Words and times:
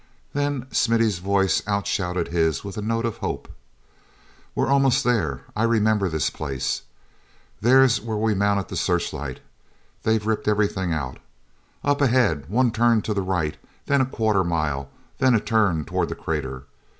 Then 0.33 0.65
Smithy's 0.71 1.19
voice 1.19 1.61
outshouted 1.67 2.29
his 2.29 2.63
with 2.63 2.75
a 2.75 2.81
note 2.81 3.05
of 3.05 3.17
hope: 3.17 3.47
"We're 4.55 4.65
almost 4.65 5.03
there; 5.03 5.41
I 5.55 5.61
remember 5.61 6.09
this 6.09 6.31
place. 6.31 6.81
There's 7.61 8.01
where 8.01 8.17
we 8.17 8.33
mounted 8.33 8.69
the 8.69 8.75
searchlight. 8.77 9.41
They've 10.01 10.25
ripped 10.25 10.47
everything 10.47 10.91
out. 10.91 11.19
Up 11.83 12.01
ahead, 12.01 12.49
one 12.49 12.71
turn 12.71 13.03
to 13.03 13.13
the 13.13 13.21
right, 13.21 13.57
then 13.85 14.01
a 14.01 14.07
quarter 14.07 14.43
mile, 14.43 14.89
then 15.19 15.35
a 15.35 15.39
turn 15.39 15.85
toward 15.85 16.09
the 16.09 16.15
crater. 16.15 16.63